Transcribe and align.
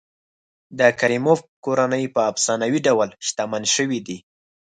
د 0.79 0.81
کریموف 0.99 1.39
کورنۍ 1.65 2.03
په 2.15 2.21
افسانوي 2.31 2.79
ډول 2.87 3.09
شتمن 3.27 3.63
شوي 3.75 3.99
دي. 4.07 4.17